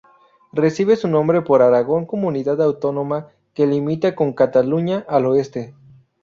Recibe 0.51 0.95
su 0.95 1.07
nombre 1.07 1.43
por 1.43 1.61
Aragón, 1.61 2.07
comunidad 2.07 2.59
autónoma 2.63 3.27
que 3.53 3.67
limita 3.67 4.15
con 4.15 4.33
Cataluña 4.33 5.05
al 5.07 5.27
oeste. 5.27 5.75